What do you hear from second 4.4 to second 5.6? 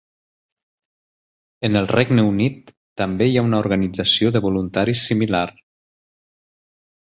voluntaris similar.